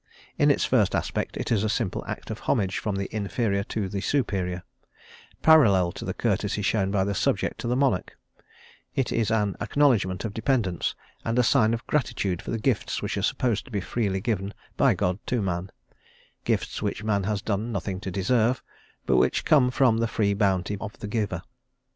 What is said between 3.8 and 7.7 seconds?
the superior, parallel to the courtesy shown by the subject to